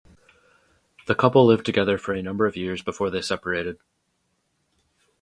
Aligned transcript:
The 1.05 1.13
couple 1.13 1.45
lived 1.45 1.63
together 1.63 1.99
for 1.99 2.13
a 2.13 2.23
number 2.23 2.47
of 2.47 2.57
years 2.57 2.81
before 2.81 3.11
they 3.11 3.21
separated. 3.21 3.77